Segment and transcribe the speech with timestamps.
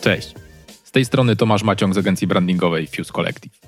[0.00, 0.34] Cześć.
[0.84, 3.60] Z tej strony Tomasz Maciąg z agencji brandingowej Fuse Collective.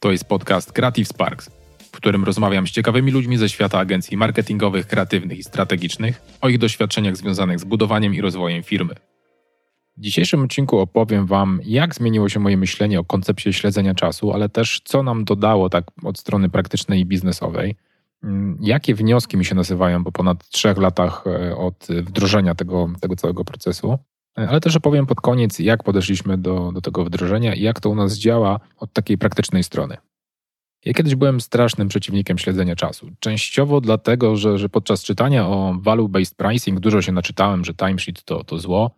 [0.00, 4.86] To jest podcast Creative Sparks, w którym rozmawiam z ciekawymi ludźmi ze świata agencji marketingowych,
[4.86, 8.94] kreatywnych i strategicznych o ich doświadczeniach związanych z budowaniem i rozwojem firmy.
[9.96, 14.48] W dzisiejszym odcinku opowiem Wam, jak zmieniło się moje myślenie o koncepcie śledzenia czasu, ale
[14.48, 17.76] też co nam dodało tak od strony praktycznej i biznesowej.
[18.22, 23.16] Mm, jakie wnioski mi się nazywają po ponad trzech latach e, od wdrożenia tego, tego
[23.16, 23.98] całego procesu?
[24.38, 27.90] E, ale też opowiem pod koniec, jak podeszliśmy do, do tego wdrożenia i jak to
[27.90, 29.96] u nas działa od takiej praktycznej strony.
[30.84, 33.10] Ja kiedyś byłem strasznym przeciwnikiem śledzenia czasu.
[33.20, 38.44] Częściowo dlatego, że, że podczas czytania o value-based pricing dużo się naczytałem, że timesheet to,
[38.44, 38.90] to zło.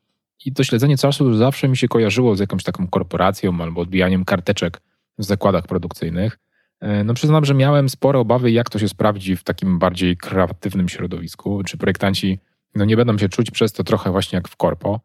[0.45, 4.81] I to śledzenie czasu zawsze mi się kojarzyło z jakąś taką korporacją albo odbijaniem karteczek
[5.19, 6.39] w zakładach produkcyjnych.
[6.81, 10.89] E, no przyznam, że miałem spore obawy, jak to się sprawdzi w takim bardziej kreatywnym
[10.89, 11.63] środowisku.
[11.67, 12.39] Czy projektanci
[12.75, 15.01] no, nie będą się czuć przez to trochę właśnie jak w korpo.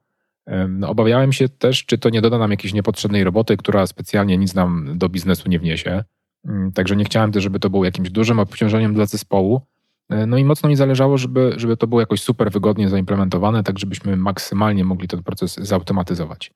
[0.70, 4.54] No, obawiałem się też, czy to nie doda nam jakiejś niepotrzebnej roboty, która specjalnie nic
[4.56, 6.04] nam do biznesu nie wniesie.
[6.46, 9.62] Mm, także nie chciałem też, żeby to było jakimś dużym obciążeniem dla zespołu.
[10.10, 13.80] E, no i mocno mi zależało, żeby, żeby to było jakoś super wygodnie zaimplementowane, tak
[13.80, 16.52] żebyśmy maksymalnie mogli ten proces zautomatyzować.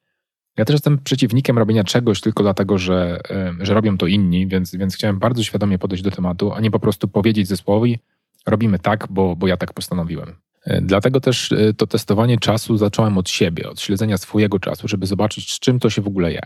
[0.57, 3.21] Ja też jestem przeciwnikiem robienia czegoś tylko dlatego, że,
[3.59, 6.79] że robią to inni, więc, więc chciałem bardzo świadomie podejść do tematu, a nie po
[6.79, 7.99] prostu powiedzieć zespołowi,
[8.47, 10.35] robimy tak, bo, bo ja tak postanowiłem.
[10.67, 15.07] E, dlatego też e, to testowanie czasu zacząłem od siebie, od śledzenia swojego czasu, żeby
[15.07, 16.41] zobaczyć, z czym to się w ogóle je.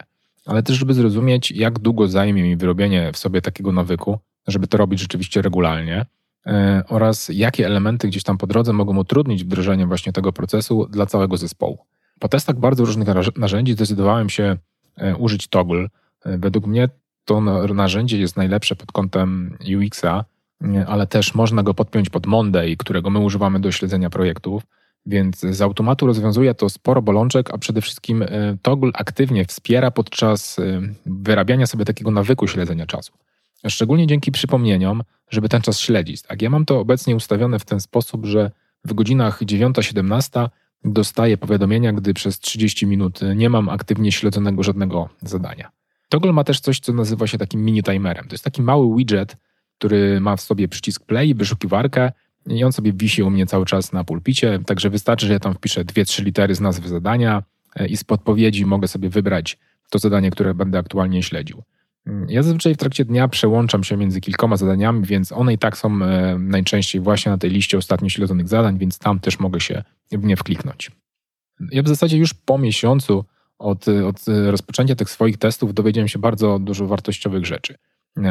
[0.46, 4.78] Ale też, żeby zrozumieć, jak długo zajmie mi wyrobienie w sobie takiego nawyku, żeby to
[4.78, 6.06] robić rzeczywiście regularnie
[6.46, 11.06] e, oraz jakie elementy gdzieś tam po drodze mogą utrudnić wdrożenie właśnie tego procesu dla
[11.06, 11.78] całego zespołu.
[12.20, 14.58] Po testach bardzo różnych narzędzi zdecydowałem się
[15.18, 15.88] użyć Toggle.
[16.26, 16.90] Według mnie
[17.26, 17.42] to
[17.74, 20.26] narzędzie jest najlepsze pod kątem UX-a,
[20.88, 24.64] ale też można go podpiąć pod Monday, którego my używamy do śledzenia projektów.
[25.06, 28.28] Więc z automatu rozwiązuje to sporo bolączek, a przede wszystkim e,
[28.62, 33.14] Toggle aktywnie wspiera podczas e, wyrabiania sobie takiego nawyku śledzenia czasu.
[33.68, 36.22] Szczególnie dzięki przypomnieniom, żeby ten czas śledzić.
[36.22, 38.52] Tak, ja mam to obecnie ustawione w ten sposób, że
[38.86, 40.50] w godzinach 9-17
[40.84, 45.72] dostaję powiadomienia, gdy przez 30 minut nie mam aktywnie śledzonego żadnego zadania.
[46.10, 48.28] Toggle ma też coś, co nazywa się takim mini timerem.
[48.28, 49.38] To jest taki mały widget,
[49.82, 52.12] który ma w sobie przycisk play, wyszukiwarkę
[52.48, 55.54] i on sobie wisi u mnie cały czas na pulpicie, także wystarczy, że ja tam
[55.54, 57.44] wpiszę dwie, trzy litery z nazwy zadania
[57.76, 59.58] e, i z podpowiedzi mogę sobie wybrać
[59.90, 61.64] to zadanie, które będę aktualnie śledził.
[62.08, 65.78] Mm, ja zazwyczaj w trakcie dnia przełączam się między kilkoma zadaniami, więc one i tak
[65.78, 69.84] są e, najczęściej właśnie na tej liście ostatnio śledzonych zadań, więc tam też mogę się
[70.12, 70.92] w nie wkliknąć.
[71.72, 73.26] Ja w zasadzie już po miesiącu
[73.60, 77.76] od, od rozpoczęcia tych swoich testów dowiedziałem się bardzo dużo wartościowych rzeczy.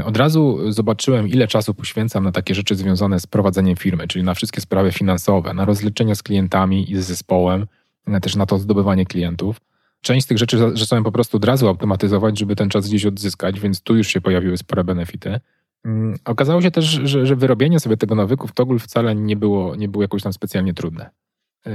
[0.05, 4.35] Od razu zobaczyłem, ile czasu poświęcam na takie rzeczy związane z prowadzeniem firmy, czyli na
[4.35, 7.67] wszystkie sprawy finansowe, na rozliczenia z klientami i z zespołem,
[8.23, 9.61] też na to zdobywanie klientów.
[10.01, 13.61] Część z tych rzeczy zacząłem po prostu od razu automatyzować, żeby ten czas gdzieś odzyskać,
[13.61, 15.41] więc tu już się pojawiły spore benefity.
[15.85, 19.77] Mm, okazało się też, że, że wyrobienie sobie tego nawyku w Toggle wcale nie było,
[19.77, 21.11] nie było jakoś tam specjalnie trudne.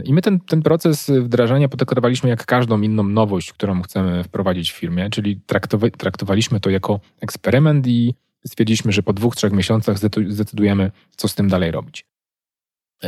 [0.06, 4.76] I my ten, ten proces wdrażania potraktowaliśmy jak każdą inną nowość, którą chcemy wprowadzić w
[4.76, 8.16] firmie, czyli traktowa traktowaliśmy to jako eksperyment i
[8.46, 9.98] stwierdziliśmy, że po dwóch, trzech miesiącach
[10.28, 12.06] zdecydujemy, co z tym dalej robić.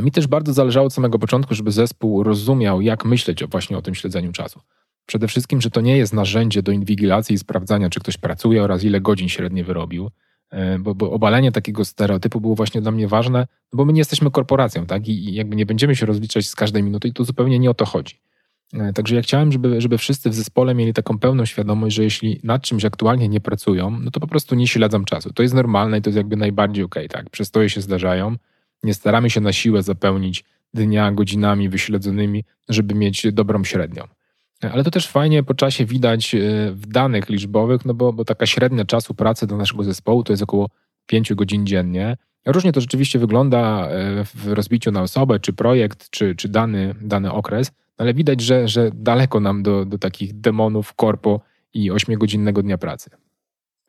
[0.02, 3.82] Mi też bardzo zależało od samego początku, żeby zespół rozumiał, jak myśleć o właśnie o
[3.82, 4.62] tym śledzeniu czasu.
[5.06, 8.84] Przede wszystkim, że to nie jest narzędzie do inwigilacji i sprawdzania, czy ktoś pracuje oraz
[8.84, 10.37] ile godzin średnio wyrobił, E,
[10.80, 14.32] bo, bo, obalenie takiego stereotypu było właśnie dla mnie ważne, no bo my nie jesteśmy
[14.32, 15.08] korporacją, tak?
[15.08, 17.86] I, jakby nie będziemy się rozliczać z każdej minuty i tu zupełnie nie o to
[17.86, 18.20] chodzi.
[18.74, 22.40] E, także ja chciałem, żeby, żeby wszyscy w zespole mieli taką pełną świadomość, że jeśli
[22.44, 25.34] nad czymś aktualnie nie pracują, no to po prostu nie śledzą czasu.
[25.34, 27.30] To jest normalne i to jest jakby najbardziej okej, okay, tak?
[27.30, 28.36] Przestoje się zdarzają.
[28.84, 30.44] Nie staramy się na siłę zapełnić
[30.74, 34.04] dnia godzinami wyśledzonymi, żeby mieć dobrą średnią.
[34.62, 36.40] Ale to też fajnie po czasie widać e,
[36.72, 40.44] w danych liczbowych, no bo, bo taka średnia czasu pracy do naszego zespołu to jest
[40.44, 40.70] około
[41.06, 42.18] 5 godzin dziennie.
[42.46, 47.32] Różnie to rzeczywiście wygląda e, w rozbiciu na osobę, czy projekt, czy, czy dany, dany
[47.32, 51.42] okres, ale widać, że, że daleko nam do, do takich demonów korpo
[51.74, 53.10] i 8-godzinnego dnia pracy.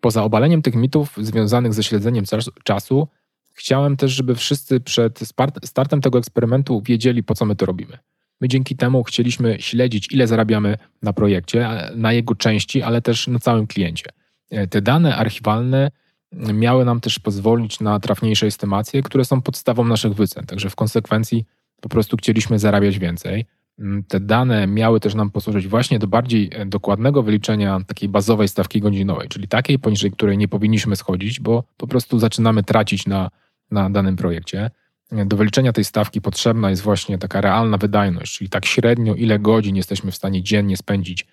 [0.01, 2.25] Poza obaleniem tych mitów związanych ze śledzeniem
[2.65, 3.09] czasu,
[3.53, 5.21] chciałem też, żeby wszyscy przed
[5.65, 7.99] startem tego eksperymentu wiedzieli, po co my to robimy.
[8.41, 13.39] My dzięki temu chcieliśmy śledzić, ile zarabiamy na projekcie, na jego części, ale też na
[13.39, 14.11] całym kliencie.
[14.51, 15.91] E, te dane archiwalne
[16.33, 20.47] miały nam też pozwolić na trafniejsze estymacje, które są podstawą naszych wycen.
[20.47, 21.45] Także w konsekwencji
[21.81, 23.47] po prostu chcieliśmy zarabiać więcej.
[23.79, 28.49] Mm, te dane miały też nam posłużyć właśnie do bardziej e, dokładnego wyliczenia takiej bazowej
[28.49, 33.31] stawki godzinowej, czyli takiej, poniżej której nie powinniśmy schodzić, bo po prostu zaczynamy tracić na,
[33.71, 34.71] na danym projekcie
[35.13, 39.77] do wyliczenia tej stawki potrzebna jest właśnie taka realna wydajność, czyli tak średnio ile godzin
[39.77, 41.27] jesteśmy w stanie dziennie spędzić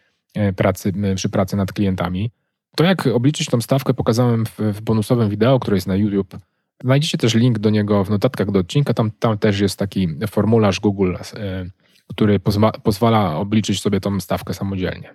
[0.56, 2.31] pracy, przy pracy nad klientami.
[2.75, 6.38] To, jak obliczyć tą stawkę, pokazałem w, w bonusowym wideo, które jest na YouTube.
[6.83, 8.94] Znajdziecie też link do niego w notatkach do odcinka.
[8.94, 11.16] Tam, tam też jest taki formularz Google,
[12.07, 15.13] który pozwa, pozwala obliczyć sobie tą stawkę samodzielnie.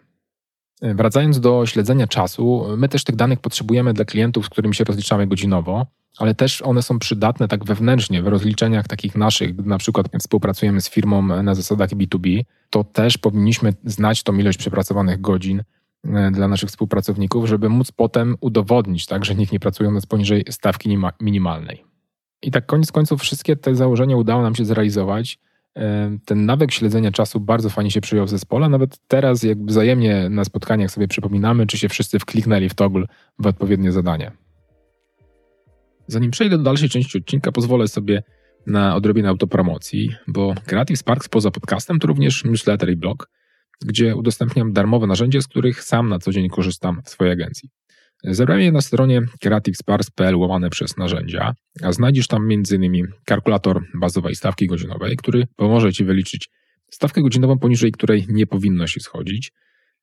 [0.83, 5.27] Wracając do śledzenia czasu, my też tych danych potrzebujemy dla klientów, z którymi się rozliczamy
[5.27, 5.87] godzinowo,
[6.19, 10.81] ale też one są przydatne tak wewnętrznie w rozliczeniach takich naszych, gdy na przykład współpracujemy
[10.81, 15.63] z firmą na zasadach B2B, to też powinniśmy znać tą ilość przepracowanych godzin
[16.05, 20.45] e, dla naszych współpracowników, żeby móc potem udowodnić, tak, że nikt nie pracuje nas poniżej
[20.51, 21.85] stawki minimalnej.
[22.43, 25.39] I tak koniec końców wszystkie te założenia udało nam się zrealizować
[26.25, 28.69] ten nawyk śledzenia czasu bardzo fajnie się przyjął w zespole.
[28.69, 33.07] Nawet teraz, jak wzajemnie na spotkaniach sobie przypominamy, czy się wszyscy wkliknęli w toggle
[33.39, 34.33] w odpowiednie zadanie.
[36.07, 38.23] Zanim przejdę do dalszej części odcinka, pozwolę sobie
[38.67, 43.31] na odrobinę autopromocji, bo Creative Sparks poza podcastem to również newsletter i blog,
[43.87, 47.71] gdzie udostępniam darmowe narzędzia, z których sam na co dzień korzystam w swojej agencji.
[48.25, 51.53] Zebrałem je na stronie creativesparks.pl łamane przez narzędzia,
[51.83, 53.07] a znajdziesz tam m.in.
[53.25, 56.49] kalkulator bazowej stawki godzinowej, który pomoże Ci wyliczyć
[56.91, 59.53] stawkę godzinową, poniżej której nie powinno się schodzić.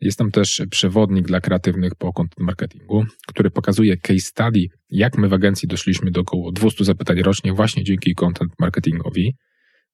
[0.02, 5.30] Jest tam też przewodnik dla kreatywnych po content marketingu, który pokazuje case study, jak my
[5.30, 9.36] w agencji doszliśmy do około 200 zapytań rocznie właśnie dzięki content marketingowi.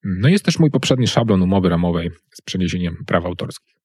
[0.04, 3.83] No jest też mój poprzedni szablon umowy ramowej z przeniesieniem praw autorskich.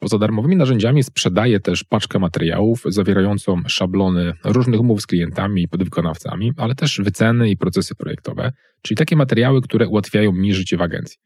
[0.00, 6.52] Poza darmowymi narzędziami sprzedaję też paczkę materiałów zawierającą szablony różnych umów z klientami i podwykonawcami,
[6.56, 8.52] ale też wyceny i procesy projektowe,
[8.82, 11.18] czyli takie materiały, które ułatwiają mi życie w agencji.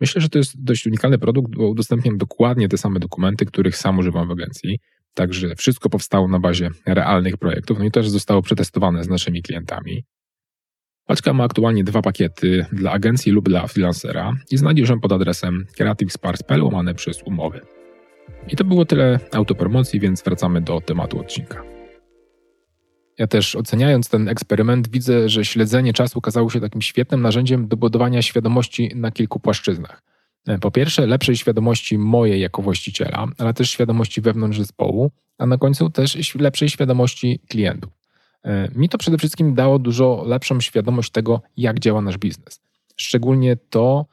[0.00, 3.98] Myślę, że to jest dość unikalny produkt, bo udostępniam dokładnie te same dokumenty, których sam
[3.98, 4.78] używam w agencji.
[5.14, 10.04] Także wszystko powstało na bazie realnych projektów, no i też zostało przetestowane z naszymi klientami.
[11.06, 15.66] Paczka ma aktualnie dwa pakiety dla agencji lub dla freelancera i znajdziesz ją pod adresem
[15.76, 17.60] creativesparks.pl łamane przez umowy.
[18.48, 21.62] I to było tyle autopromocji, więc wracamy do tematu odcinka.
[23.18, 27.76] Ja też oceniając ten eksperyment, widzę, że śledzenie czasu okazało się takim świetnym narzędziem do
[27.76, 30.02] budowania świadomości na kilku płaszczyznach.
[30.60, 35.90] Po pierwsze, lepszej świadomości mojej jako właściciela, ale też świadomości wewnątrz zespołu, a na końcu
[35.90, 37.92] też lepszej świadomości klientów.
[38.74, 42.60] Mi to przede wszystkim dało dużo lepszą świadomość tego, jak działa nasz biznes.
[42.96, 44.06] Szczególnie to,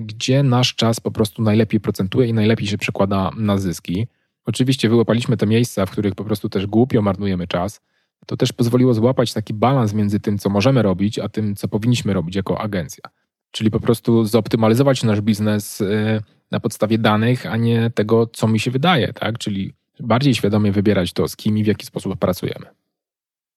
[0.00, 4.06] gdzie nasz czas po prostu najlepiej procentuje i najlepiej się przekłada na zyski.
[4.46, 7.80] Oczywiście wyłapaliśmy te miejsca, w których po prostu też głupio marnujemy czas.
[8.26, 12.12] To też pozwoliło złapać taki balans między tym, co możemy robić, a tym, co powinniśmy
[12.12, 13.04] robić jako agencja.
[13.50, 16.20] Czyli po prostu zoptymalizować nasz biznes e,
[16.50, 19.38] na podstawie danych, a nie tego, co mi się wydaje, tak?
[19.38, 22.66] Czyli bardziej świadomie wybierać to, z kim i w jaki sposób pracujemy.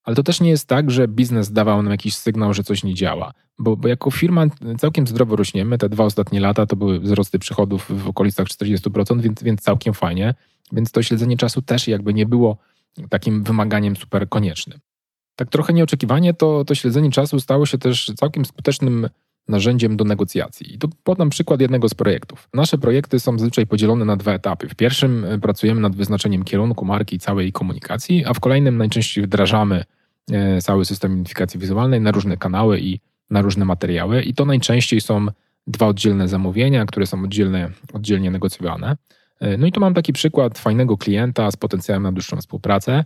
[0.06, 2.94] Ale to też nie jest tak, że biznes dawał nam jakiś sygnał, że coś nie
[2.94, 3.32] działa.
[3.58, 4.46] Bo, bo jako firma
[4.78, 5.78] całkiem zdrowo rośniemy.
[5.78, 10.34] Te dwa ostatnie lata to były wzrosty przychodów w okolicach 40%, więc, więc całkiem fajnie.
[10.72, 12.56] Więc to śledzenie czasu też jakby nie było
[13.08, 14.78] takim wymaganiem super koniecznym.
[15.36, 19.08] Tak trochę nieoczekiwanie to, to śledzenie czasu stało się też całkiem skutecznym
[19.48, 20.74] narzędziem do negocjacji.
[20.74, 22.48] I tu podam przykład jednego z projektów.
[22.54, 24.68] Nasze projekty są zazwyczaj podzielone na dwa etapy.
[24.68, 29.24] W pierwszym e, pracujemy nad wyznaczeniem kierunku marki i całej komunikacji, a w kolejnym najczęściej
[29.24, 29.84] wdrażamy
[30.62, 33.00] cały system identyfikacji wizualnej na różne kanały i
[33.30, 34.22] na różne materiały.
[34.22, 35.26] I to najczęściej są
[35.66, 38.96] dwa oddzielne zamówienia, które są oddzielne, oddzielnie negocjowane.
[39.40, 43.04] E, no i tu mam taki przykład fajnego klienta z potencjałem na dłuższą współpracę,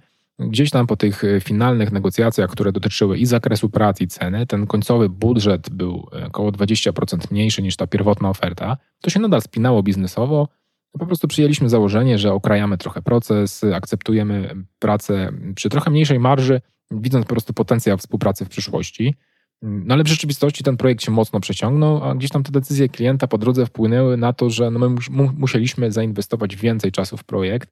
[0.49, 4.67] Gdzieś tam po tych e, finalnych negocjacjach, które dotyczyły i zakresu pracy, i ceny, ten
[4.67, 8.77] końcowy budżet był e, około 20% mniejszy niż ta pierwotna oferta.
[9.01, 10.49] To się nadal spinało biznesowo.
[10.93, 16.61] Po prostu przyjęliśmy założenie, że okrajamy trochę proces, akceptujemy pracę przy trochę mniejszej marży,
[16.91, 19.15] widząc po prostu potencjał współpracy w przyszłości.
[19.63, 23.27] No ale w rzeczywistości ten projekt się mocno przeciągnął, a gdzieś tam te decyzje klienta
[23.27, 24.97] po drodze wpłynęły na to, że no my
[25.37, 27.71] musieliśmy zainwestować więcej czasu w projekt,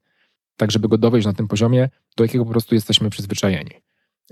[0.57, 3.71] tak żeby go dowieść na tym poziomie, do jakiego po prostu jesteśmy przyzwyczajeni.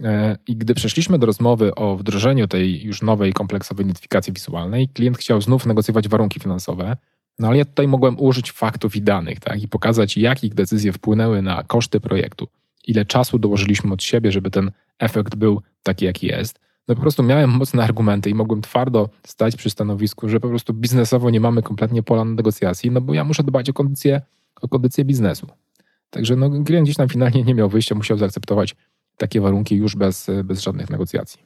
[0.03, 5.17] E, I gdy przeszliśmy do rozmowy o wdrożeniu tej już nowej kompleksowej identyfikacji wizualnej, klient
[5.17, 6.97] chciał znów negocjować warunki finansowe,
[7.39, 10.93] no ale ja tutaj mogłem użyć faktów i danych tak, i pokazać, jak ich decyzje
[10.93, 12.47] wpłynęły na koszty projektu,
[12.87, 16.59] ile czasu dołożyliśmy od siebie, żeby ten efekt był taki, jaki jest.
[16.87, 20.73] No po prostu miałem mocne argumenty i mogłem twardo stać przy stanowisku, że po prostu
[20.73, 24.21] biznesowo nie mamy kompletnie pola na negocjacji, no bo ja muszę dbać o kondycję,
[24.61, 25.47] o kondycję biznesu.
[26.09, 28.75] Także no, klient gdzieś tam finalnie nie miał wyjścia, musiał zaakceptować
[29.17, 31.39] takie warunki już bez, bez żadnych negocjacji.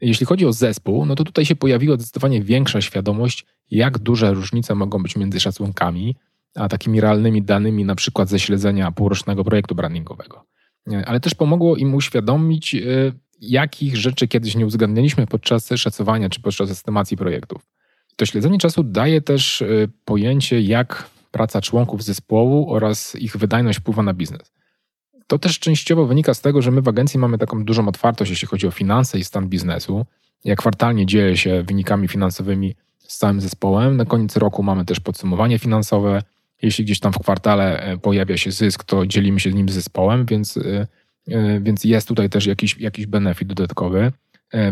[0.00, 4.74] Jeśli chodzi o zespół, no to tutaj się pojawiła zdecydowanie większa świadomość, jak duże różnice
[4.74, 6.16] mogą być między szacunkami,
[6.54, 10.44] a takimi realnymi danymi, na przykład ze śledzenia półrocznego projektu brandingowego.
[11.06, 16.70] Ale też pomogło im uświadomić, y, jakich rzeczy kiedyś nie uwzględnialiśmy podczas szacowania czy podczas
[16.70, 17.66] estymacji projektów.
[18.16, 24.02] To śledzenie czasu daje też y, pojęcie, jak praca członków zespołu oraz ich wydajność wpływa
[24.02, 24.52] na biznes.
[25.26, 28.48] To też częściowo wynika z tego, że my w agencji mamy taką dużą otwartość, jeśli
[28.48, 30.06] chodzi o finanse i stan biznesu.
[30.44, 33.96] Jak kwartalnie dzieje się wynikami finansowymi z całym zespołem.
[33.96, 36.22] Na koniec roku mamy też podsumowanie finansowe.
[36.62, 40.26] Jeśli gdzieś tam w kwartale e, pojawia się zysk, to dzielimy się nim z zespołem,
[40.26, 40.86] więc, e,
[41.28, 44.12] e, więc jest tutaj też jakiś, jakiś benefit dodatkowy.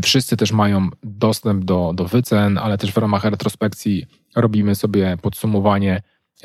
[0.03, 6.03] Wszyscy też mają dostęp do, do wycen, ale też w ramach retrospekcji robimy sobie podsumowanie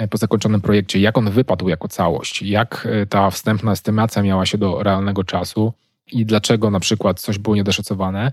[0.09, 4.83] po zakończonym projekcie, jak on wypadł jako całość, jak ta wstępna estymacja miała się do
[4.83, 5.73] realnego czasu
[6.11, 8.31] i dlaczego na przykład coś było niedoszacowane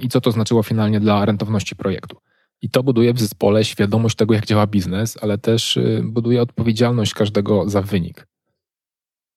[0.00, 2.16] i co to znaczyło finalnie dla rentowności projektu.
[2.62, 7.14] I to buduje w zespole świadomość tego, jak działa biznes, ale też y, buduje odpowiedzialność
[7.14, 8.26] każdego za wynik.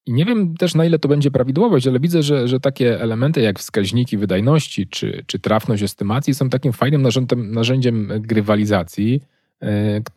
[0.05, 3.41] I nie wiem też, na ile to będzie prawidłowość, ale widzę, że, że takie elementy
[3.41, 9.21] jak wskaźniki wydajności czy, czy trafność estymacji są takim fajnym narzędziem, narzędziem grywalizacji,
[9.63, 9.67] y,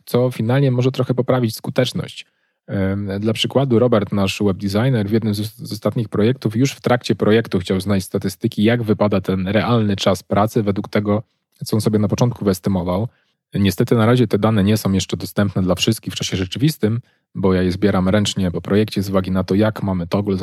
[0.05, 2.25] co finalnie może trochę poprawić skuteczność.
[3.19, 7.59] Dla przykładu, Robert, nasz web designer, w jednym z, ostatnich projektów, już w trakcie projektu
[7.59, 11.23] chciał znaleźć statystyki, jak wypada ten realny czas pracy według tego,
[11.65, 13.07] co on sobie na początku wyestymował.
[13.53, 16.99] Niestety na razie te dane nie są jeszcze dostępne dla wszystkich w czasie rzeczywistym,
[17.35, 20.37] bo ja je zbieram ręcznie po projekcie z uwagi na to, jak mamy toggle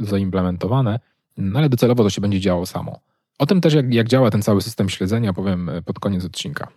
[0.00, 1.00] zaimplementowane,
[1.36, 3.00] no ale docelowo to się będzie działo samo.
[3.38, 6.68] O tym też, jak, jak działa ten cały system śledzenia, powiem e, pod koniec odcinka.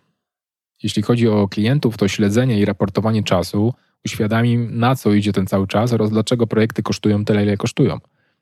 [0.84, 3.74] Jeśli chodzi o klientów, to śledzenie i raportowanie czasu
[4.06, 7.98] uświadami, na co idzie ten cały czas oraz dlaczego projekty kosztują tyle, ile kosztują.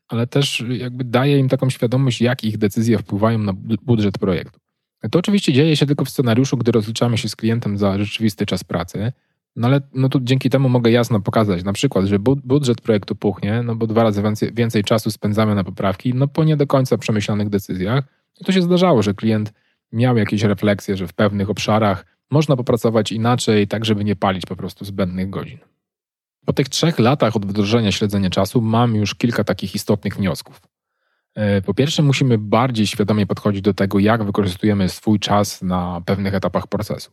[0.08, 4.60] Ale też jakby daje im taką świadomość, jak ich decyzje wpływają na budżet projektu.
[5.12, 8.64] To oczywiście dzieje się tylko w scenariuszu, gdy rozliczamy się z klientem za rzeczywisty czas
[8.64, 9.12] pracy.
[9.56, 13.64] No ale no tu dzięki temu mogę jasno pokazać na przykład, że budżet projektu puchnie,
[13.64, 16.98] no bo dwa razy więcej, więcej czasu spędzamy na poprawki, no po nie do końca
[16.98, 18.04] przemyślanych decyzjach.
[18.42, 19.54] I to się zdarzało, że klient
[19.92, 24.56] miał jakieś refleksje, że w pewnych obszarach można popracować inaczej, tak żeby nie palić po
[24.56, 25.58] prostu zbędnych godzin.
[26.46, 30.62] Po tych trzech latach od wdrożenia śledzenia czasu mam już kilka takich istotnych wniosków.
[31.40, 36.34] E, po pierwsze, musimy bardziej świadomie podchodzić do tego, jak wykorzystujemy swój czas na pewnych
[36.34, 37.12] etapach procesu.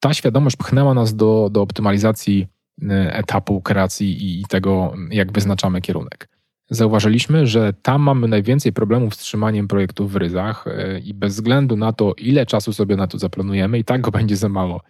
[0.00, 2.46] Ta świadomość pchnęła nas do, do optymalizacji
[2.90, 6.28] e, etapu kreacji i tego, jak wyznaczamy kierunek.
[6.70, 11.76] Zauważyliśmy, że tam mamy najwięcej problemów z trzymaniem projektów w ryzach e, i bez względu
[11.76, 14.80] na to, ile czasu sobie na to zaplanujemy, i tak go będzie za mało.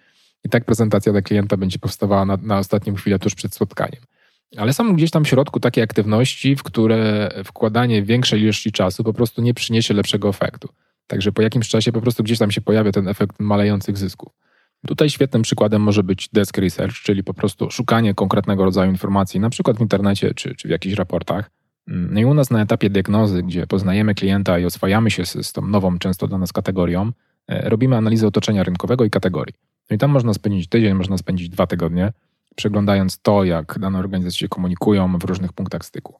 [0.44, 4.02] I tak prezentacja dla klienta będzie powstawała na, na ostatnią chwilę tuż przed spotkaniem.
[4.56, 9.12] Ale są gdzieś tam w środku takie aktywności, w które wkładanie większej ilości czasu po
[9.12, 10.68] prostu nie przyniesie lepszego efektu.
[11.06, 14.32] Także po jakimś czasie po prostu gdzieś tam się pojawia ten efekt malejących zysków.
[14.86, 19.50] Tutaj świetnym przykładem może być desk research, czyli po prostu szukanie konkretnego rodzaju informacji, na
[19.50, 21.50] przykład w internecie czy, czy w jakichś raportach.
[21.86, 25.52] No i u nas na etapie diagnozy, gdzie poznajemy klienta i oswajamy się z, z
[25.52, 27.12] tą nową, często dla nas kategorią,
[27.48, 29.54] e, robimy analizę otoczenia rynkowego i kategorii.
[29.90, 32.12] No i tam można spędzić tydzień, można spędzić dwa tygodnie
[32.54, 36.14] przeglądając to, jak dane organizacje się komunikują w różnych punktach styku.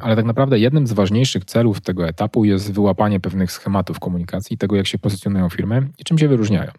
[0.00, 4.76] Ale tak naprawdę jednym z ważniejszych celów tego etapu jest wyłapanie pewnych schematów komunikacji, tego
[4.76, 6.70] jak się pozycjonują firmy i czym się wyróżniają.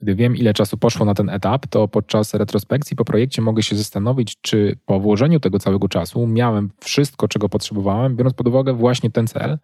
[0.00, 3.76] Gdy wiem, ile czasu poszło na ten etap, to podczas retrospekcji po projekcie mogę się
[3.76, 9.10] zastanowić, czy po włożeniu tego całego czasu miałem wszystko, czego potrzebowałem, biorąc pod uwagę właśnie
[9.10, 9.58] ten cel.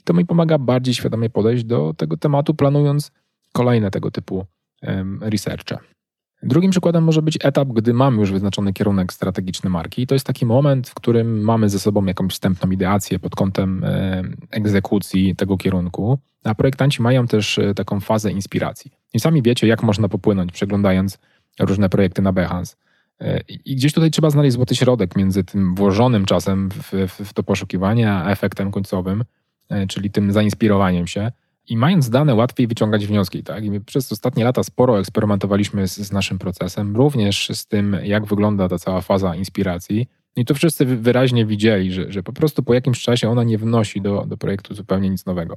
[0.00, 3.12] I to mi pomaga bardziej świadomie podejść do tego tematu, planując
[3.52, 4.46] kolejne tego typu
[4.82, 5.78] um, researche.
[6.42, 10.06] Drugim przykładem może być etap, gdy mamy już wyznaczony kierunek strategiczny marki.
[10.06, 14.22] To jest taki moment, w którym mamy ze sobą jakąś wstępną ideację pod kątem e,
[14.50, 18.90] egzekucji tego kierunku, a projektanci mają też e, taką fazę inspiracji.
[19.14, 21.18] I sami wiecie, jak można popłynąć, przeglądając
[21.60, 22.76] różne projekty na Behance.
[23.20, 26.92] E, I gdzieś tutaj trzeba znaleźć złoty środek między tym włożonym czasem w,
[27.24, 29.24] w to poszukiwanie, a efektem końcowym,
[29.88, 31.32] czyli tym zainspirowaniem się.
[31.70, 33.42] I mając dane, łatwiej wyciągać wnioski.
[33.42, 33.64] Tak?
[33.64, 38.68] I przez ostatnie lata sporo eksperymentowaliśmy z, z, naszym procesem, również z tym, jak wygląda
[38.68, 40.06] ta cała faza inspiracji.
[40.36, 44.00] I to wszyscy wyraźnie widzieli, że, że po prostu po jakimś czasie ona nie wnosi
[44.00, 45.56] do, do projektu zupełnie nic nowego.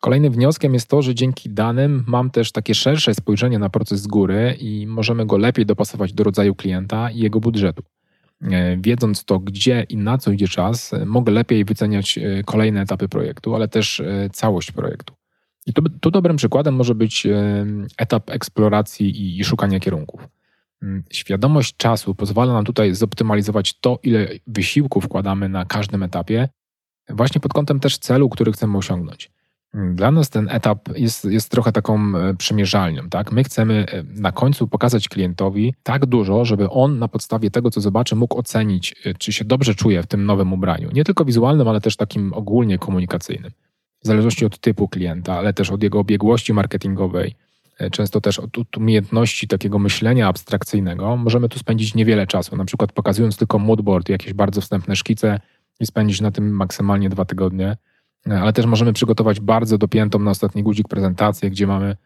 [0.00, 4.06] Kolejnym wnioskiem jest to, że dzięki danym mam też takie szersze spojrzenie na proces z
[4.06, 7.82] góry i możemy go lepiej dopasować do rodzaju klienta i jego budżetu.
[8.42, 13.08] E, wiedząc to, gdzie i na co idzie czas, mogę lepiej wyceniać e, kolejne etapy
[13.08, 15.19] projektu, ale też e, całość projektu.
[15.66, 17.26] I tu, tu dobrym przykładem może być
[17.98, 20.28] etap eksploracji i szukania kierunków.
[20.82, 26.48] Mm, świadomość czasu pozwala nam tutaj zoptymalizować to, ile wysiłku wkładamy na każdym etapie,
[27.08, 29.30] właśnie pod kątem też celu, który chcemy osiągnąć.
[29.74, 33.08] Mm, dla nas ten etap jest, jest trochę taką e, przymierzalnią.
[33.08, 33.32] Tak?
[33.32, 37.80] My chcemy e, na końcu pokazać klientowi tak dużo, żeby on na podstawie tego, co
[37.80, 40.90] zobaczy, mógł ocenić, e, czy się dobrze czuje w tym nowym ubraniu.
[40.92, 43.50] Nie tylko wizualnym, ale też takim ogólnie komunikacyjnym
[44.02, 47.34] w zależności od typu klienta, ale też od jego obiegłości marketingowej,
[47.78, 52.92] e, często też od umiejętności takiego myślenia abstrakcyjnego, możemy tu spędzić niewiele czasu, na przykład
[52.92, 55.40] pokazując tylko moodboard, jakieś bardzo wstępne szkice
[55.80, 57.76] i spędzić na tym maksymalnie dwa tygodnie,
[58.26, 61.96] e, ale też możemy przygotować bardzo dopiętą na ostatni guzik prezentację, gdzie mamy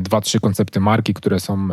[0.00, 1.68] dwa, trzy koncepty marki, które są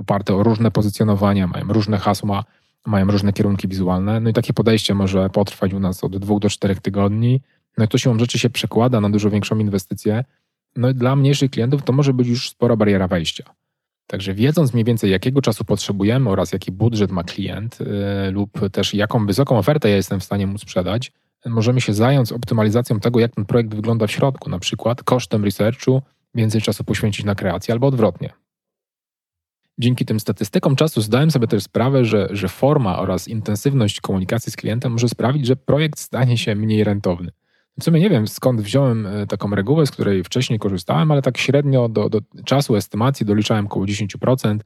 [0.00, 2.44] oparte o różne pozycjonowania, mają różne hasła,
[2.86, 4.20] mają różne kierunki wizualne.
[4.20, 7.40] No i takie podejście może potrwać u nas od dwóch do czterech tygodni.
[7.78, 10.24] No i to siłą rzeczy się przekłada na dużo większą inwestycję.
[10.76, 13.44] No i dla mniejszych klientów to może być już spora bariera wejścia.
[14.06, 18.94] Także wiedząc mniej więcej, jakiego czasu potrzebujemy oraz jaki budżet ma klient yy, lub też
[18.94, 21.12] jaką wysoką ofertę ja jestem w stanie mu sprzedać,
[21.46, 26.02] możemy się zająć optymalizacją tego, jak ten projekt wygląda w środku, na przykład kosztem researchu
[26.34, 28.32] więcej czasu poświęcić na kreację albo odwrotnie.
[29.78, 34.56] Dzięki tym statystykom czasu zdałem sobie też sprawę, że, że forma oraz intensywność komunikacji z
[34.56, 37.30] klientem może sprawić, że projekt stanie się mniej rentowny.
[37.80, 41.38] W sumie nie wiem skąd wziąłem e, taką regułę, z której wcześniej korzystałem, ale tak
[41.38, 44.58] średnio do, do czasu estymacji doliczałem około 10%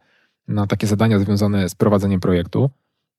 [0.49, 2.71] na takie zadania związane z prowadzeniem projektu.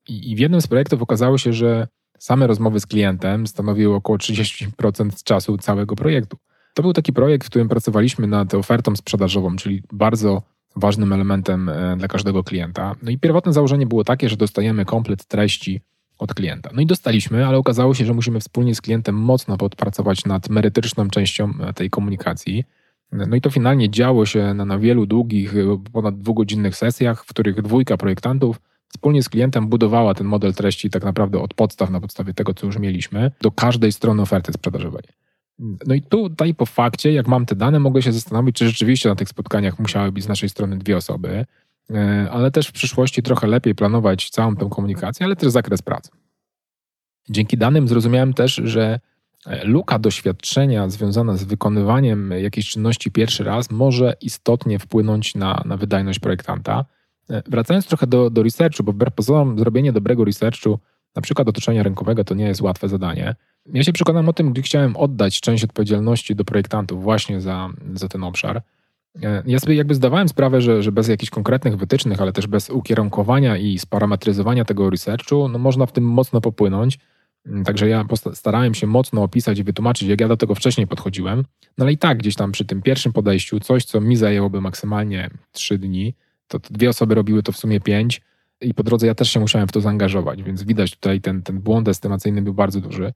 [0.07, 1.87] I, I w jednym z projektów okazało się, że
[2.19, 6.37] same rozmowy z klientem stanowiły około 30% czasu całego projektu.
[6.73, 10.41] To był taki projekt, w którym pracowaliśmy nad ofertą sprzedażową, czyli bardzo
[10.75, 12.95] ważnym elementem e, dla każdego klienta.
[13.03, 15.81] No i pierwotne założenie było takie, że dostajemy komplet treści
[16.17, 16.69] od klienta.
[16.73, 21.09] No i dostaliśmy, ale okazało się, że musimy wspólnie z klientem mocno podpracować nad merytoryczną
[21.09, 22.63] częścią e, tej komunikacji.
[23.11, 27.27] No i to finalnie działo się na, na wielu długich, e, ponad dwugodzinnych sesjach, w
[27.27, 32.01] których dwójka projektantów wspólnie z klientem budowała ten model treści tak naprawdę od podstaw, na
[32.01, 35.03] podstawie tego, co już mieliśmy, do każdej strony oferty sprzedażowej.
[35.59, 39.15] No i tutaj po fakcie, jak mam te dane, mogę się zastanowić, czy rzeczywiście na
[39.15, 41.45] tych spotkaniach musiały być z naszej strony dwie osoby,
[42.31, 46.09] ale też w przyszłości trochę lepiej planować całą tę komunikację, ale też zakres pracy.
[47.29, 48.99] Dzięki danym zrozumiałem też, że
[49.45, 55.77] e, luka doświadczenia związana z wykonywaniem jakiejś czynności pierwszy raz może istotnie wpłynąć na, na
[55.77, 56.85] wydajność projektanta.
[57.29, 60.79] E, wracając trochę do, do researchu, bo pozorom zrobienie dobrego researchu,
[61.15, 63.35] na przykład otoczenia rynkowego, to nie jest łatwe zadanie.
[63.73, 68.07] Ja się przekonam o tym, gdy chciałem oddać część odpowiedzialności do projektantów właśnie za, za
[68.07, 68.61] ten obszar.
[69.23, 72.69] E, ja sobie jakby zdawałem sprawę, że, że bez jakichś konkretnych wytycznych, ale też bez
[72.69, 76.99] ukierunkowania i sparametryzowania tego researchu, no można w tym mocno popłynąć.
[77.45, 81.43] Mm, także ja starałem się mocno opisać i wytłumaczyć, jak ja do tego wcześniej podchodziłem.
[81.77, 85.29] No ale i tak gdzieś tam przy tym pierwszym podejściu, coś, co mi zajęłoby maksymalnie
[85.51, 86.13] trzy dni,
[86.47, 88.21] to, dwie osoby robiły to w sumie pięć
[88.61, 91.59] i po drodze ja też się musiałem w to zaangażować, więc widać tutaj ten, ten
[91.59, 93.13] błąd estymacyjny był bardzo duży.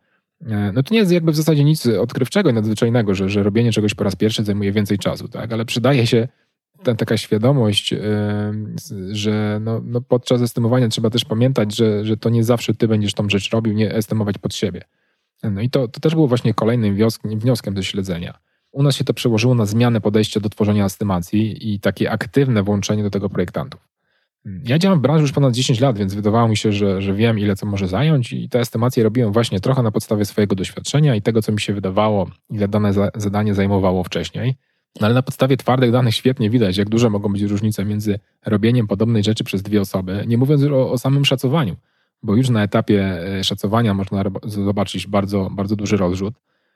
[0.48, 3.72] E, no to nie jest jakby w zasadzie nic odkrywczego i nadzwyczajnego, że, że robienie
[3.72, 5.54] czegoś po raz pierwszy zajmuje więcej czasu, tak?
[5.54, 6.28] Ale przydaje się
[6.84, 8.00] ta, taka świadomość, yy,
[9.12, 13.14] że no, no podczas estymowania trzeba też pamiętać, że, że to nie zawsze ty będziesz
[13.14, 14.82] tą rzecz robił, nie estymować pod siebie.
[15.44, 18.40] No i to, to też było właśnie kolejnym wnioskiem, wnioskiem do śledzenia.
[18.72, 23.04] U nas się to przełożyło na zmianę podejścia do tworzenia estymacji i takie aktywne włączenie
[23.04, 23.91] do tego projektantów.
[24.46, 27.40] Ja działam w branży już ponad 10 lat, więc wydawało mi się, że, że wiem,
[27.40, 31.22] ile co może zająć, i te estymacje robiłem właśnie trochę na podstawie swojego doświadczenia i
[31.22, 34.56] tego, co mi się wydawało, ile dane za, zadanie zajmowało wcześniej.
[35.00, 38.88] No ale na podstawie twardych danych świetnie widać, jak duże mogą być różnice między robieniem
[38.88, 41.76] podobnej rzeczy przez dwie osoby, nie mówiąc o, o samym szacowaniu,
[42.24, 46.34] bo już na etapie e, szacowania można zobaczyć bardzo, bardzo duży rozrzut.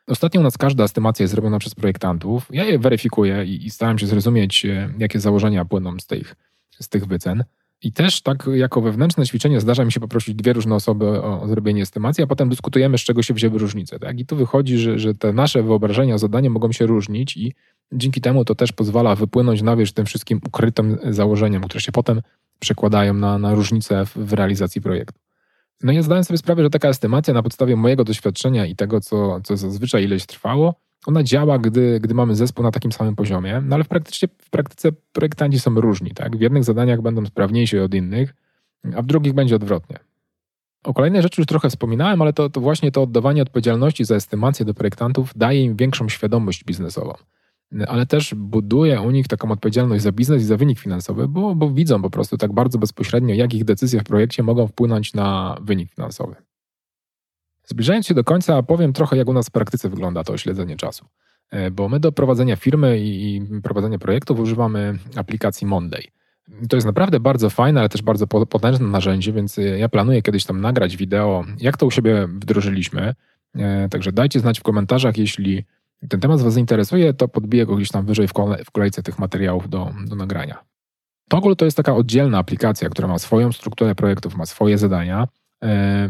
[0.08, 2.48] Ostatnio u nas każda estymacja jest zrobiona przez projektantów.
[2.50, 6.36] Ja je weryfikuję i, i staram się zrozumieć, e, jakie założenia płyną z tych
[6.80, 7.44] z tych wycen.
[7.82, 11.82] I też tak jako wewnętrzne ćwiczenie zdarza mi się poprosić dwie różne osoby o, zrobienie
[11.82, 14.00] estymacji, a potem dyskutujemy, z czego się wzięły różnice.
[14.00, 14.20] Tak?
[14.20, 17.54] I tu wychodzi, że, że te nasze wyobrażenia o mogą się różnić i
[17.92, 22.22] dzięki temu to też pozwala wypłynąć na wierzch tym wszystkim ukrytym założeniom, które się potem
[22.60, 25.20] przekładają na, na różnice w, w realizacji projektu.
[25.84, 29.42] No ja zdałem sobie sprawę, że taka estymacja na podstawie mojego doświadczenia i tego, co,
[29.44, 30.76] co zazwyczaj ileś trwało,
[31.08, 34.50] ona działa, gdy, gdy mamy zespół na takim samym poziomie, no ale w, praktyce, w
[34.50, 36.12] praktyce projektanci są różni.
[36.12, 36.38] Tak?
[36.38, 38.34] W jednych zadaniach będą sprawniejsi od innych,
[38.96, 40.00] a w drugich będzie odwrotnie.
[40.84, 44.66] O kolejnej rzeczy już trochę wspominałem, ale to, to właśnie to oddawanie odpowiedzialności za estymację
[44.66, 47.14] do projektantów daje im większą świadomość biznesową.
[47.88, 51.70] Ale też buduje u nich taką odpowiedzialność za biznes i za wynik finansowy, bo, bo
[51.70, 55.92] widzą po prostu tak bardzo bezpośrednio, jak ich decyzje w projekcie mogą wpłynąć na wynik
[55.92, 56.36] finansowy.
[57.66, 61.06] Zbliżając się do końca, powiem trochę, jak u nas w praktyce wygląda to śledzenie czasu.
[61.52, 66.04] E, bo my do prowadzenia firmy i prowadzenia projektów używamy aplikacji Monday.
[66.70, 70.62] To jest naprawdę bardzo fajne, ale też bardzo potężne narzędzie, więc ja planuję kiedyś tam
[70.62, 73.14] nagrać wideo, jak to u siebie wdrożyliśmy.
[73.56, 75.66] E, także dajcie znać w komentarzach, jeśli
[76.10, 78.28] ten temat Was interesuje, to podbiję go gdzieś tam wyżej
[78.66, 80.64] w kolejce tych materiałów do, do nagrania.
[81.30, 85.45] Toggle to jest taka oddzielna aplikacja, która ma swoją strukturę projektów, ma swoje zadania E,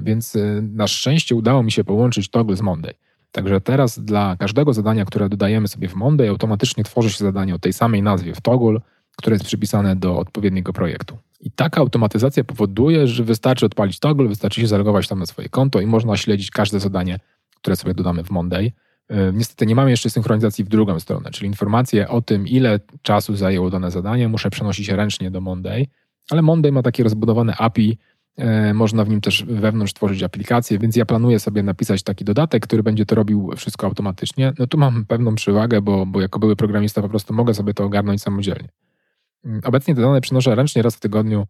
[0.02, 2.94] więc e, na szczęście udało mi się połączyć Toggle z Monday.
[3.32, 7.60] Także teraz dla każdego zadania, które dodajemy sobie w Monday, automatycznie tworzy się zadanie o
[7.60, 8.80] tej samej nazwie w Toggle
[9.16, 11.18] które jest przypisane do odpowiedniego projektu.
[11.40, 15.82] I taka automatyzacja powoduje, że wystarczy odpalić toggle, wystarczy się zalogować tam na swoje konto
[15.82, 17.20] i można śledzić każde zadanie,
[17.56, 18.72] które sobie dodamy w Monday.
[19.10, 23.36] E, niestety nie mamy jeszcze synchronizacji w drugą stronę, czyli informacje o tym, ile czasu
[23.36, 25.86] zajęło dane zadanie, muszę przenosić ręcznie do Monday,
[26.30, 27.98] ale Monday ma takie rozbudowane API, e,
[28.74, 32.84] można w nim też wewnątrz tworzyć aplikacje, więc ja planuję sobie napisać taki dodatek, który
[32.84, 34.54] będzie to robił wszystko automatycznie.
[34.60, 37.84] No tu mam pewną przewagę, bo, bo jako były programista po prostu mogę sobie to
[37.84, 38.70] ogarnąć samodzielnie.
[39.46, 41.48] Mm, obecnie te dane przenoszę ręcznie raz w tygodniu,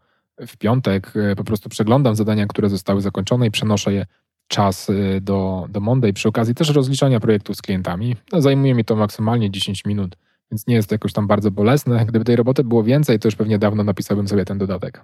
[0.48, 4.06] w piątek, e, po prostu przeglądam zadania, które zostały zakończone i przenoszę je
[4.48, 6.14] czas e, do, do Monday.
[6.14, 8.16] Przy okazji też rozliczania projektów z klientami.
[8.32, 10.18] No, zajmuje mi to maksymalnie 10 minut,
[10.52, 12.06] więc nie jest to jakoś tam bardzo bolesne.
[12.06, 15.02] Gdyby tej roboty było więcej, to już pewnie dawno napisałbym sobie ten dodatek.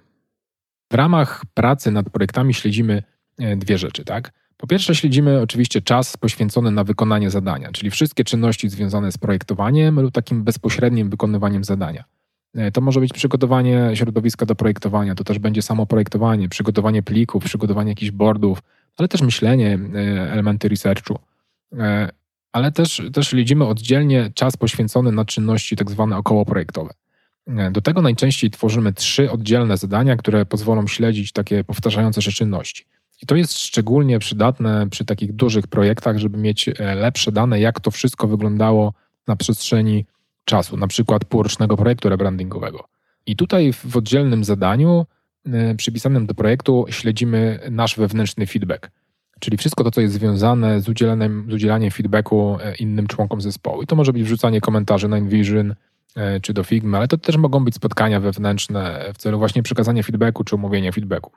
[0.91, 3.03] W ramach pracy nad projektami śledzimy
[3.39, 4.31] e, dwie rzeczy, tak?
[4.57, 9.99] Po pierwsze, śledzimy oczywiście czas poświęcony na wykonanie zadania, czyli wszystkie czynności związane z projektowaniem
[9.99, 12.03] lub takim bezpośrednim wykonywaniem zadania.
[12.55, 17.43] E, to może być przygotowanie środowiska do projektowania, to też będzie samo projektowanie, przygotowanie plików,
[17.43, 18.61] przygotowanie jakichś boardów,
[18.97, 19.97] ale też myślenie, e,
[20.31, 21.19] elementy researchu.
[22.51, 26.93] Ale też, też śledzimy oddzielnie czas poświęcony na czynności tak zwane okołoprojektowe.
[27.71, 32.85] Do tego najczęściej tworzymy trzy oddzielne zadania, które pozwolą śledzić takie powtarzające się czynności.
[33.21, 37.91] I to jest szczególnie przydatne przy takich dużych projektach, żeby mieć lepsze dane, jak to
[37.91, 38.93] wszystko wyglądało
[39.27, 40.05] na przestrzeni
[40.45, 42.85] czasu, na przykład półrocznego projektu rebrandingowego.
[43.25, 45.05] I tutaj w oddzielnym zadaniu
[45.47, 48.91] y, przypisanym do projektu śledzimy nasz wewnętrzny feedback,
[49.39, 53.81] czyli wszystko to, co jest związane z udzielaniem, z udzielaniem feedbacku e, innym członkom zespołu.
[53.81, 55.75] I to może być wrzucanie komentarzy na InVision e,
[56.41, 60.43] czy do Figma, ale to też mogą być spotkania wewnętrzne w celu właśnie przekazania feedbacku
[60.43, 61.31] czy omówienia feedbacku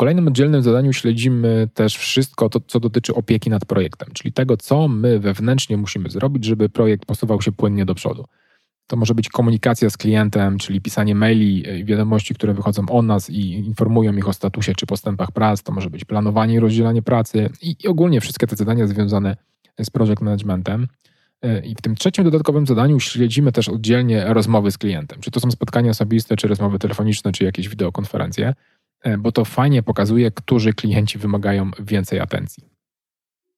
[0.00, 4.88] kolejnym oddzielnym zadaniu śledzimy też wszystko to, co dotyczy opieki nad projektem, czyli tego, co
[4.88, 8.24] my wewnętrznie musimy zrobić, żeby projekt posuwał się płynnie do przodu.
[8.86, 13.30] To może być komunikacja z klientem, czyli pisanie maili i wiadomości, które wychodzą o nas
[13.30, 15.62] i informują ich o statusie czy postępach prac.
[15.62, 19.36] To może być planowanie i rozdzielanie pracy i, i ogólnie wszystkie te zadania związane
[19.80, 20.86] z project managementem.
[21.64, 25.20] I w tym trzecim dodatkowym zadaniu śledzimy też oddzielnie rozmowy z klientem.
[25.20, 28.54] Czy to są spotkania osobiste, czy rozmowy telefoniczne, czy jakieś wideokonferencje.
[29.02, 32.64] E, bo to fajnie pokazuje, którzy klienci wymagają więcej atencji.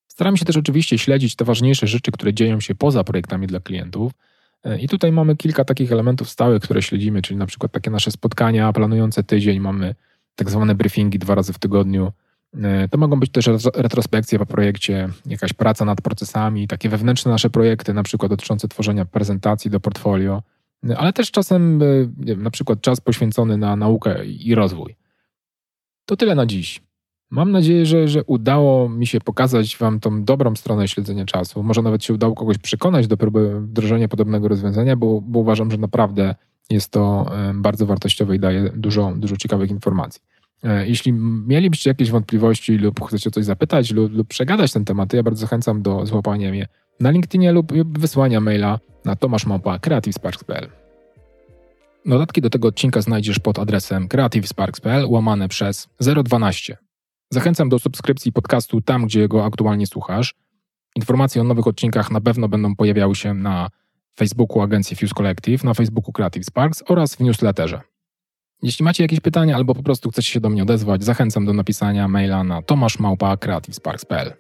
[0.09, 4.13] Staram się też oczywiście śledzić te ważniejsze rzeczy, które dzieją się poza projektami dla klientów.
[4.65, 8.11] E, I tutaj mamy kilka takich elementów stałych, które śledzimy, czyli na przykład takie nasze
[8.11, 9.95] spotkania planujące tydzień, mamy
[10.35, 12.13] tak zwane briefingi dwa razy w tygodniu.
[12.55, 17.51] E, to mogą być też retrospekcje po projekcie, jakaś praca nad procesami, takie wewnętrzne nasze
[17.51, 20.43] projekty, na przykład dotyczące tworzenia prezentacji do portfolio,
[20.97, 21.81] ale też czasem
[22.19, 24.97] wiem, na przykład czas poświęcony na naukę i rozwój.
[26.07, 26.83] To tyle na dziś.
[27.31, 31.63] Mam nadzieję, że, że udało mi się pokazać Wam tą dobrą stronę śledzenia czasu.
[31.63, 35.77] Może nawet się udało kogoś przekonać do próby wdrożenia podobnego rozwiązania, bo, bo uważam, że
[35.77, 36.35] naprawdę
[36.71, 40.21] jest to bardzo wartościowe i daje dużo, dużo ciekawych informacji.
[40.63, 41.13] E, jeśli
[41.47, 45.41] mielibyście jakieś wątpliwości lub chcecie coś zapytać lub, lub przegadać ten temat, to ja bardzo
[45.41, 46.69] zachęcam do złapania mnie
[47.01, 50.69] na LinkedInie lub, wysłania maila na tomaszmałpa.creativesparks.pl
[52.07, 55.89] Dodatki do tego odcinka znajdziesz pod adresem creativesparks.pl łamane przez
[56.25, 56.77] 012.
[57.31, 60.35] Zachęcam do subskrypcji podcastu tam, gdzie go aktualnie słuchasz.
[60.97, 63.71] Informacje o nowych odcinkach na pewno będą pojawiały się na
[64.19, 67.81] Facebooku agencji Fuse Collective, na Facebooku Creative Sparks oraz w newsletterze.
[68.63, 72.09] Jeśli macie jakieś pytania albo po prostu chcecie się do mnie odezwać, zachęcam do napisania
[72.09, 74.33] maila na tomaszmałpa.creativesparks.pl.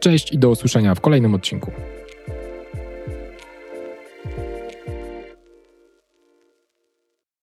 [0.00, 1.70] Cześć i do usłyszenia w kolejnym odcinku.